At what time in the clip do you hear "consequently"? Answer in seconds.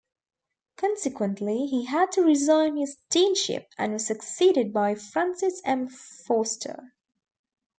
0.77-1.67